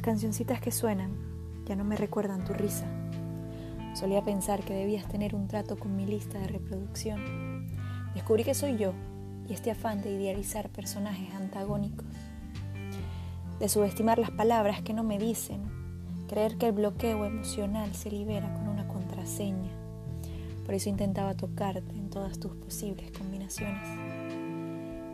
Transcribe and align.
cancioncitas 0.00 0.60
que 0.60 0.70
suenan 0.70 1.30
ya 1.66 1.76
no 1.76 1.84
me 1.84 1.96
recuerdan 1.96 2.44
tu 2.44 2.52
risa. 2.52 2.86
Solía 3.94 4.24
pensar 4.24 4.62
que 4.64 4.74
debías 4.74 5.06
tener 5.08 5.34
un 5.34 5.46
trato 5.46 5.78
con 5.78 5.94
mi 5.94 6.06
lista 6.06 6.38
de 6.38 6.48
reproducción. 6.48 7.66
Descubrí 8.14 8.44
que 8.44 8.54
soy 8.54 8.76
yo 8.76 8.92
y 9.48 9.52
este 9.52 9.70
afán 9.70 10.02
de 10.02 10.10
idealizar 10.10 10.68
personajes 10.70 11.34
antagónicos, 11.34 12.06
de 13.58 13.68
subestimar 13.68 14.18
las 14.18 14.30
palabras 14.30 14.82
que 14.82 14.94
no 14.94 15.02
me 15.02 15.18
dicen, 15.18 15.62
creer 16.28 16.56
que 16.56 16.66
el 16.66 16.72
bloqueo 16.72 17.24
emocional 17.24 17.94
se 17.94 18.10
libera 18.10 18.52
con 18.54 18.68
una 18.68 18.88
contraseña. 18.88 19.70
Por 20.64 20.74
eso 20.74 20.88
intentaba 20.88 21.34
tocarte 21.34 21.92
en 21.94 22.10
todas 22.10 22.38
tus 22.38 22.52
posibles 22.54 23.10
combinaciones. 23.10 23.86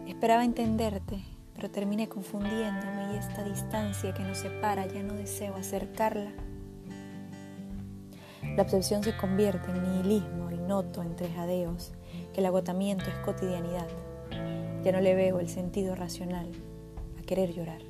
Esperaba 0.06 0.44
entenderte, 0.44 1.22
pero 1.56 1.70
terminé 1.70 2.08
confundiéndome 2.08 3.14
y 3.14 3.16
esta 3.16 3.42
distancia 3.42 4.12
que 4.12 4.22
nos 4.22 4.38
separa 4.38 4.86
ya 4.86 5.02
no 5.02 5.14
deseo 5.14 5.56
acercarla. 5.56 6.30
La 8.56 8.62
obsesión 8.62 9.02
se 9.02 9.16
convierte 9.16 9.70
en 9.70 9.82
nihilismo 9.82 10.50
y 10.50 10.58
noto 10.58 11.02
entre 11.02 11.32
jadeos 11.32 11.92
que 12.34 12.40
el 12.40 12.46
agotamiento 12.46 13.06
es 13.06 13.16
cotidianidad. 13.24 13.88
Ya 14.84 14.92
no 14.92 15.00
le 15.00 15.14
veo 15.14 15.40
el 15.40 15.48
sentido 15.48 15.94
racional 15.94 16.52
a 17.18 17.22
querer 17.22 17.52
llorar. 17.52 17.80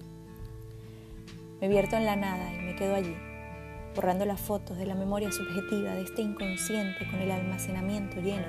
Me 1.60 1.68
vierto 1.68 1.96
en 1.96 2.06
la 2.06 2.16
nada 2.16 2.54
y 2.54 2.62
me 2.62 2.76
quedo 2.76 2.94
allí, 2.94 3.16
borrando 3.94 4.24
las 4.24 4.40
fotos 4.40 4.78
de 4.78 4.86
la 4.86 4.94
memoria 4.94 5.32
subjetiva 5.32 5.94
de 5.94 6.02
este 6.02 6.22
inconsciente 6.22 7.06
con 7.10 7.20
el 7.20 7.30
almacenamiento 7.30 8.20
lleno 8.20 8.46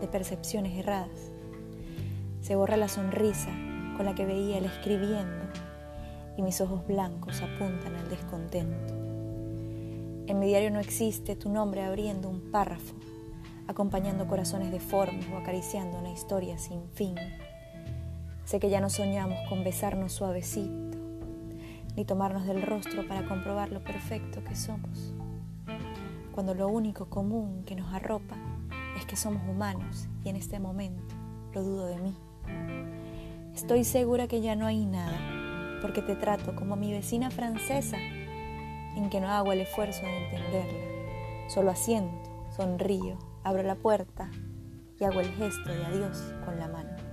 de 0.00 0.08
percepciones 0.08 0.76
erradas. 0.76 1.30
Se 2.40 2.56
borra 2.56 2.76
la 2.76 2.88
sonrisa 2.88 3.50
con 3.96 4.06
la 4.06 4.14
que 4.14 4.26
veía 4.26 4.58
él 4.58 4.66
escribiendo 4.66 5.46
y 6.36 6.42
mis 6.42 6.60
ojos 6.60 6.86
blancos 6.86 7.40
apuntan 7.42 7.94
al 7.96 8.08
descontento. 8.08 8.94
En 10.26 10.38
mi 10.38 10.46
diario 10.46 10.70
no 10.70 10.80
existe 10.80 11.36
tu 11.36 11.48
nombre 11.48 11.82
abriendo 11.82 12.28
un 12.28 12.50
párrafo, 12.50 12.94
acompañando 13.68 14.26
corazones 14.26 14.70
deformes 14.70 15.26
o 15.32 15.38
acariciando 15.38 15.98
una 15.98 16.10
historia 16.10 16.58
sin 16.58 16.88
fin. 16.90 17.14
Sé 18.44 18.60
que 18.60 18.70
ya 18.70 18.80
no 18.80 18.90
soñamos 18.90 19.38
con 19.48 19.64
besarnos 19.64 20.12
suavecito, 20.12 20.98
ni 21.96 22.04
tomarnos 22.04 22.46
del 22.46 22.62
rostro 22.62 23.06
para 23.08 23.26
comprobar 23.26 23.70
lo 23.70 23.82
perfecto 23.82 24.44
que 24.44 24.54
somos, 24.54 25.14
cuando 26.32 26.54
lo 26.54 26.68
único 26.68 27.06
común 27.06 27.64
que 27.64 27.76
nos 27.76 27.92
arropa 27.94 28.36
es 28.98 29.06
que 29.06 29.16
somos 29.16 29.42
humanos 29.48 30.08
y 30.24 30.28
en 30.28 30.36
este 30.36 30.58
momento 30.58 31.14
lo 31.54 31.62
dudo 31.62 31.86
de 31.86 31.98
mí. 31.98 32.14
Estoy 33.56 33.84
segura 33.84 34.28
que 34.28 34.42
ya 34.42 34.54
no 34.54 34.66
hay 34.66 34.84
nada, 34.84 35.18
porque 35.80 36.02
te 36.02 36.14
trato 36.14 36.54
como 36.54 36.76
mi 36.76 36.92
vecina 36.92 37.30
francesa, 37.30 37.96
en 37.96 39.08
que 39.08 39.18
no 39.18 39.28
hago 39.28 39.50
el 39.50 39.62
esfuerzo 39.62 40.02
de 40.02 40.24
entenderla. 40.24 41.48
Solo 41.48 41.70
asiento, 41.70 42.50
sonrío, 42.54 43.16
abro 43.44 43.62
la 43.62 43.74
puerta 43.74 44.30
y 45.00 45.04
hago 45.04 45.20
el 45.20 45.32
gesto 45.32 45.70
de 45.72 45.86
adiós 45.86 46.22
con 46.44 46.58
la 46.58 46.68
mano. 46.68 47.05